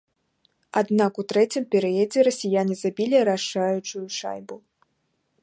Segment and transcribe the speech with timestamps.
[0.79, 4.55] Аднак у трэцім перыядзе расіяне забілі рашаючую шайбу.